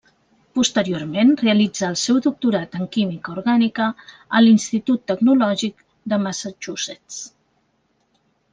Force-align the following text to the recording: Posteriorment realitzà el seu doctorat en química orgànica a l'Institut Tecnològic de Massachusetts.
Posteriorment 0.59 1.33
realitzà 1.41 1.89
el 1.93 1.97
seu 2.03 2.17
doctorat 2.27 2.79
en 2.79 2.87
química 2.95 3.35
orgànica 3.37 3.91
a 4.39 4.43
l'Institut 4.47 5.05
Tecnològic 5.15 5.87
de 6.15 6.23
Massachusetts. 6.27 7.23